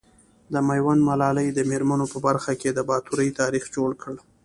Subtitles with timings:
[0.53, 4.13] د ميوند ملالي د مېرمنو په برخه کي د باتورئ تاريخ جوړ کړ.